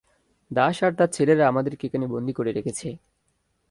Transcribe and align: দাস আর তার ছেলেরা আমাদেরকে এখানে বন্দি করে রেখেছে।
দাস 0.51 0.77
আর 0.83 0.91
তার 0.97 1.09
ছেলেরা 1.11 1.43
আমাদেরকে 1.47 1.83
এখানে 1.85 2.05
বন্দি 2.13 2.33
করে 2.33 2.51
রেখেছে। 2.51 2.87